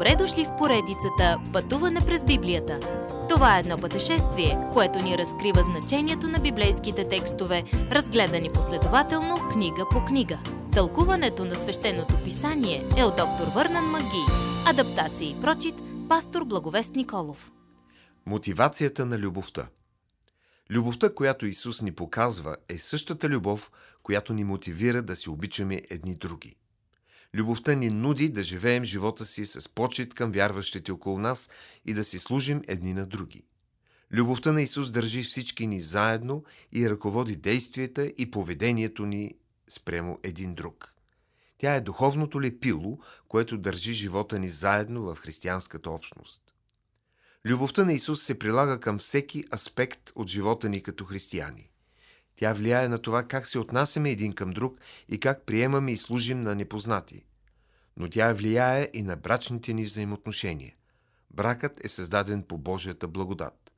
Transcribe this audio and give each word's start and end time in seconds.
Добре 0.00 0.16
дошли 0.16 0.44
в 0.44 0.56
поредицата 0.58 1.40
Пътуване 1.52 2.00
през 2.06 2.24
Библията. 2.24 2.80
Това 3.28 3.56
е 3.56 3.60
едно 3.60 3.78
пътешествие, 3.78 4.58
което 4.72 4.98
ни 4.98 5.18
разкрива 5.18 5.62
значението 5.62 6.28
на 6.28 6.38
библейските 6.38 7.08
текстове, 7.08 7.64
разгледани 7.72 8.52
последователно 8.52 9.36
книга 9.52 9.86
по 9.90 10.04
книга. 10.04 10.38
Тълкуването 10.72 11.44
на 11.44 11.54
свещеното 11.54 12.22
писание 12.24 12.88
е 12.96 13.04
от 13.04 13.16
доктор 13.16 13.46
Върнан 13.54 13.84
Маги. 13.84 14.24
Адаптация 14.66 15.30
и 15.30 15.40
прочит, 15.40 15.74
пастор 16.08 16.44
Благовест 16.44 16.94
Николов. 16.94 17.52
Мотивацията 18.26 19.06
на 19.06 19.18
любовта 19.18 19.66
Любовта, 20.70 21.14
която 21.14 21.46
Исус 21.46 21.82
ни 21.82 21.92
показва, 21.92 22.56
е 22.68 22.78
същата 22.78 23.28
любов, 23.28 23.70
която 24.02 24.32
ни 24.32 24.44
мотивира 24.44 25.02
да 25.02 25.16
си 25.16 25.30
обичаме 25.30 25.82
едни 25.90 26.14
други. 26.14 26.56
Любовта 27.34 27.74
ни 27.74 27.90
нуди 27.90 28.28
да 28.28 28.42
живеем 28.42 28.84
живота 28.84 29.26
си 29.26 29.46
с 29.46 29.68
почет 29.68 30.14
към 30.14 30.32
вярващите 30.32 30.92
около 30.92 31.18
нас 31.18 31.48
и 31.84 31.94
да 31.94 32.04
си 32.04 32.18
служим 32.18 32.62
едни 32.68 32.94
на 32.94 33.06
други. 33.06 33.42
Любовта 34.12 34.52
на 34.52 34.62
Исус 34.62 34.90
държи 34.90 35.22
всички 35.22 35.66
ни 35.66 35.80
заедно 35.80 36.44
и 36.72 36.90
ръководи 36.90 37.36
действията 37.36 38.12
и 38.18 38.30
поведението 38.30 39.06
ни 39.06 39.34
спрямо 39.68 40.18
един 40.22 40.54
друг. 40.54 40.94
Тя 41.58 41.74
е 41.74 41.80
духовното 41.80 42.42
лепило, 42.42 42.98
което 43.28 43.58
държи 43.58 43.94
живота 43.94 44.38
ни 44.38 44.48
заедно 44.48 45.02
в 45.02 45.16
християнската 45.16 45.90
общност. 45.90 46.42
Любовта 47.44 47.84
на 47.84 47.92
Исус 47.92 48.22
се 48.22 48.38
прилага 48.38 48.80
към 48.80 48.98
всеки 48.98 49.44
аспект 49.54 50.12
от 50.14 50.28
живота 50.28 50.68
ни 50.68 50.82
като 50.82 51.04
християни. 51.04 51.69
Тя 52.40 52.52
влияе 52.52 52.88
на 52.88 52.98
това 52.98 53.22
как 53.22 53.46
се 53.46 53.58
отнасяме 53.58 54.10
един 54.10 54.32
към 54.32 54.50
друг 54.50 54.78
и 55.08 55.20
как 55.20 55.46
приемаме 55.46 55.92
и 55.92 55.96
служим 55.96 56.42
на 56.42 56.54
непознати. 56.54 57.24
Но 57.96 58.10
тя 58.10 58.32
влияе 58.32 58.90
и 58.92 59.02
на 59.02 59.16
брачните 59.16 59.72
ни 59.72 59.84
взаимоотношения. 59.84 60.74
Бракът 61.30 61.84
е 61.84 61.88
създаден 61.88 62.42
по 62.42 62.58
Божията 62.58 63.08
благодат. 63.08 63.72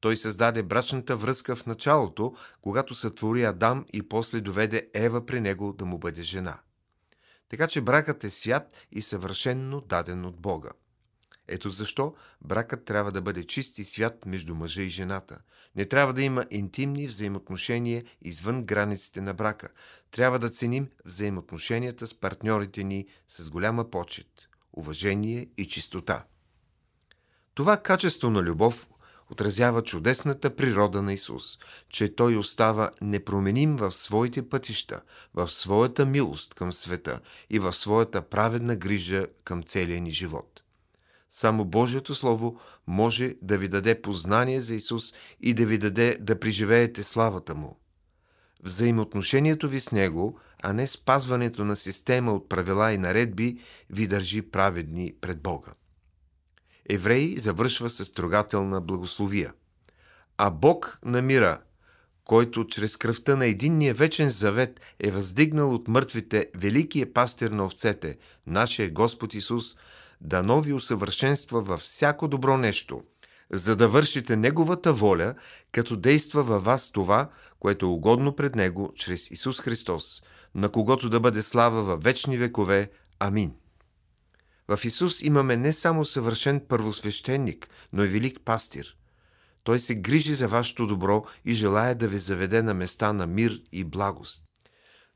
Той 0.00 0.16
създаде 0.16 0.62
брачната 0.62 1.16
връзка 1.16 1.56
в 1.56 1.66
началото, 1.66 2.34
когато 2.60 2.94
сътвори 2.94 3.44
Адам 3.44 3.84
и 3.92 4.08
после 4.08 4.40
доведе 4.40 4.88
Ева 4.94 5.26
при 5.26 5.40
него 5.40 5.72
да 5.72 5.84
му 5.84 5.98
бъде 5.98 6.22
жена. 6.22 6.58
Така 7.48 7.66
че 7.66 7.80
бракът 7.80 8.24
е 8.24 8.30
свят 8.30 8.72
и 8.92 9.02
съвършенно 9.02 9.80
даден 9.80 10.24
от 10.24 10.40
Бога. 10.40 10.70
Ето 11.48 11.70
защо 11.70 12.14
бракът 12.40 12.84
трябва 12.84 13.12
да 13.12 13.22
бъде 13.22 13.44
чист 13.44 13.78
и 13.78 13.84
свят 13.84 14.26
между 14.26 14.54
мъжа 14.54 14.82
и 14.82 14.88
жената. 14.88 15.38
Не 15.76 15.84
трябва 15.84 16.12
да 16.12 16.22
има 16.22 16.46
интимни 16.50 17.06
взаимоотношения 17.06 18.04
извън 18.22 18.64
границите 18.64 19.20
на 19.20 19.34
брака. 19.34 19.68
Трябва 20.10 20.38
да 20.38 20.50
ценим 20.50 20.88
взаимоотношенията 21.04 22.06
с 22.06 22.14
партньорите 22.14 22.84
ни 22.84 23.06
с 23.28 23.50
голяма 23.50 23.90
почет, 23.90 24.48
уважение 24.72 25.48
и 25.56 25.68
чистота. 25.68 26.24
Това 27.54 27.76
качество 27.76 28.30
на 28.30 28.42
любов 28.42 28.86
отразява 29.30 29.82
чудесната 29.82 30.56
природа 30.56 31.02
на 31.02 31.12
Исус, 31.12 31.58
че 31.88 32.14
Той 32.14 32.36
остава 32.36 32.90
непроменим 33.00 33.76
в 33.76 33.92
своите 33.92 34.48
пътища, 34.48 35.00
в 35.34 35.48
своята 35.48 36.06
милост 36.06 36.54
към 36.54 36.72
света 36.72 37.20
и 37.50 37.58
в 37.58 37.72
своята 37.72 38.22
праведна 38.22 38.76
грижа 38.76 39.26
към 39.44 39.62
целия 39.62 40.00
ни 40.00 40.10
живот. 40.10 40.63
Само 41.36 41.64
Божието 41.64 42.14
Слово 42.14 42.60
може 42.86 43.34
да 43.42 43.58
ви 43.58 43.68
даде 43.68 44.02
познание 44.02 44.60
за 44.60 44.74
Исус 44.74 45.12
и 45.40 45.54
да 45.54 45.66
ви 45.66 45.78
даде 45.78 46.18
да 46.20 46.40
преживеете 46.40 47.02
славата 47.02 47.54
Му. 47.54 47.80
Взаимоотношението 48.62 49.68
ви 49.68 49.80
с 49.80 49.92
Него, 49.92 50.38
а 50.62 50.72
не 50.72 50.86
спазването 50.86 51.64
на 51.64 51.76
система 51.76 52.32
от 52.32 52.48
правила 52.48 52.92
и 52.92 52.98
наредби, 52.98 53.58
ви 53.90 54.06
държи 54.06 54.42
праведни 54.42 55.14
пред 55.20 55.42
Бога. 55.42 55.72
Евреи 56.88 57.38
завършва 57.38 57.90
с 57.90 58.12
трогателна 58.12 58.80
благословия. 58.80 59.52
А 60.38 60.50
Бог 60.50 60.98
намира, 61.04 61.58
който 62.24 62.66
чрез 62.66 62.96
кръвта 62.96 63.36
на 63.36 63.46
единния 63.46 63.94
вечен 63.94 64.30
завет 64.30 64.80
е 65.00 65.10
въздигнал 65.10 65.74
от 65.74 65.88
мъртвите 65.88 66.50
великия 66.56 67.12
пастир 67.12 67.50
на 67.50 67.64
овцете, 67.64 68.16
нашия 68.46 68.90
Господ 68.90 69.34
Исус, 69.34 69.76
да 70.24 70.42
нови 70.42 70.72
усъвършенства 70.72 71.62
във 71.62 71.80
всяко 71.80 72.28
добро 72.28 72.56
нещо, 72.56 73.02
за 73.52 73.76
да 73.76 73.88
вършите 73.88 74.36
Неговата 74.36 74.92
воля, 74.92 75.34
като 75.72 75.96
действа 75.96 76.42
във 76.42 76.64
вас 76.64 76.92
това, 76.92 77.30
което 77.60 77.86
е 77.86 77.88
угодно 77.88 78.36
пред 78.36 78.54
Него, 78.54 78.92
чрез 78.96 79.30
Исус 79.30 79.60
Христос, 79.60 80.22
на 80.54 80.68
когото 80.68 81.08
да 81.08 81.20
бъде 81.20 81.42
слава 81.42 81.82
във 81.82 82.02
вечни 82.02 82.38
векове. 82.38 82.90
Амин. 83.18 83.54
В 84.68 84.84
Исус 84.84 85.22
имаме 85.22 85.56
не 85.56 85.72
само 85.72 86.04
съвършен 86.04 86.60
първосвещеник, 86.68 87.68
но 87.92 88.04
и 88.04 88.08
велик 88.08 88.40
пастир. 88.44 88.96
Той 89.64 89.78
се 89.78 89.94
грижи 89.94 90.34
за 90.34 90.48
вашето 90.48 90.86
добро 90.86 91.24
и 91.44 91.52
желая 91.52 91.94
да 91.94 92.08
ви 92.08 92.18
заведе 92.18 92.62
на 92.62 92.74
места 92.74 93.12
на 93.12 93.26
мир 93.26 93.60
и 93.72 93.84
благост. 93.84 94.44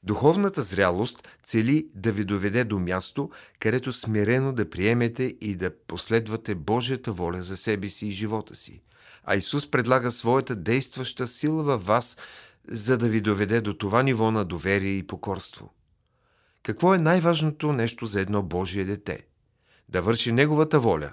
Духовната 0.09 0.63
зрялост 0.63 1.29
цели 1.43 1.89
да 1.95 2.13
ви 2.13 2.25
доведе 2.25 2.65
до 2.65 2.79
място, 2.79 3.31
където 3.61 3.93
смирено 3.93 4.53
да 4.53 4.71
приемете 4.71 5.35
и 5.41 5.57
да 5.57 5.71
последвате 5.87 6.55
Божията 6.55 7.13
воля 7.13 7.43
за 7.43 7.57
себе 7.57 7.89
си 7.89 8.07
и 8.07 8.11
живота 8.11 8.55
си. 8.55 8.83
А 9.25 9.37
Исус 9.37 9.71
предлага 9.71 10.11
своята 10.11 10.57
действаща 10.57 11.29
сила 11.29 11.63
във 11.63 11.87
вас, 11.87 12.17
за 12.69 12.99
да 12.99 13.09
ви 13.09 13.21
доведе 13.21 13.61
до 13.61 13.75
това 13.75 14.03
ниво 14.03 14.31
на 14.31 14.45
доверие 14.45 14.93
и 14.93 15.07
покорство. 15.07 15.75
Какво 16.63 16.95
е 16.95 16.99
най-важното 16.99 17.73
нещо 17.73 18.07
за 18.07 18.21
едно 18.21 18.43
Божие 18.43 18.85
дете? 18.85 19.27
Да 19.89 20.03
върши 20.03 20.33
Неговата 20.33 20.81
воля, 20.81 21.13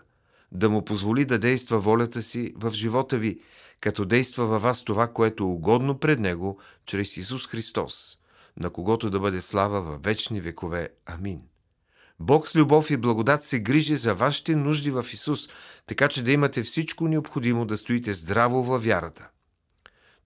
да 0.51 0.69
му 0.69 0.85
позволи 0.85 1.25
да 1.25 1.39
действа 1.39 1.79
волята 1.79 2.21
си 2.21 2.53
в 2.55 2.71
живота 2.71 3.17
ви, 3.17 3.39
като 3.79 4.05
действа 4.05 4.45
във 4.45 4.61
вас 4.61 4.83
това, 4.83 5.07
което 5.07 5.43
е 5.43 5.47
угодно 5.47 5.99
пред 5.99 6.19
Него, 6.19 6.59
чрез 6.85 7.17
Исус 7.17 7.47
Христос– 7.47 8.19
на 8.59 8.69
когото 8.69 9.09
да 9.09 9.19
бъде 9.19 9.41
слава 9.41 9.81
във 9.81 10.03
вечни 10.03 10.41
векове. 10.41 10.89
Амин. 11.05 11.41
Бог 12.19 12.47
с 12.47 12.55
любов 12.55 12.91
и 12.91 12.97
благодат 12.97 13.43
се 13.43 13.59
грижи 13.59 13.95
за 13.95 14.15
вашите 14.15 14.55
нужди 14.55 14.91
в 14.91 15.05
Исус, 15.13 15.49
така 15.87 16.07
че 16.07 16.23
да 16.23 16.31
имате 16.31 16.63
всичко 16.63 17.07
необходимо 17.07 17.65
да 17.65 17.77
стоите 17.77 18.13
здраво 18.13 18.63
във 18.63 18.85
вярата. 18.85 19.29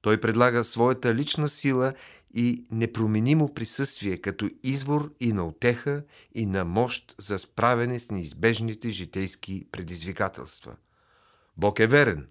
Той 0.02 0.22
предлага 0.22 0.64
своята 0.64 1.16
лична 1.16 1.50
сила 1.50 1.94
и 2.34 2.66
непроменимо 2.72 3.54
присъствие 3.54 4.18
като 4.18 4.50
извор 4.64 5.14
и 5.20 5.34
на 5.34 5.48
отеха 5.48 6.04
и 6.36 6.46
на 6.46 6.66
мощ 6.66 7.16
за 7.20 7.40
справяне 7.40 8.00
с 8.00 8.12
неизбежните 8.12 8.90
житейски 8.90 9.68
предизвикателства. 9.72 10.76
Бог 11.58 11.80
е 11.80 11.88
верен. 11.88 12.28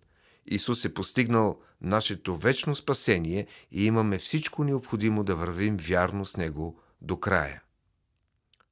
Исус 0.50 0.84
е 0.84 0.94
постигнал 0.94 1.58
нашето 1.80 2.36
вечно 2.36 2.74
спасение 2.74 3.46
и 3.72 3.84
имаме 3.84 4.18
всичко 4.18 4.64
необходимо 4.64 5.24
да 5.24 5.36
вървим 5.36 5.76
вярно 5.76 6.26
с 6.26 6.36
Него 6.36 6.80
до 7.00 7.16
края. 7.16 7.62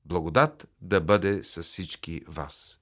Благодат 0.04 0.68
да 0.80 1.00
бъде 1.00 1.42
с 1.42 1.62
всички 1.62 2.20
вас. 2.28 2.78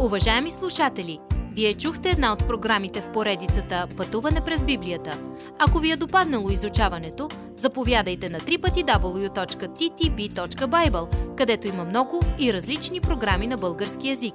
Уважаеми 0.00 0.50
слушатели, 0.50 1.18
вие 1.52 1.74
чухте 1.74 2.10
една 2.10 2.32
от 2.32 2.38
програмите 2.38 3.00
в 3.00 3.12
поредицата 3.12 3.88
Пътуване 3.96 4.44
през 4.44 4.64
Библията. 4.64 5.22
Ако 5.58 5.78
ви 5.78 5.90
е 5.90 5.96
допаднало 5.96 6.50
изучаването, 6.50 7.28
заповядайте 7.54 8.28
на 8.28 8.40
www.ttb.bible, 8.40 9.36
където 11.36 11.68
има 11.68 11.84
много 11.84 12.20
и 12.38 12.52
различни 12.52 13.00
програми 13.00 13.46
на 13.46 13.56
български 13.56 14.08
язик. 14.08 14.34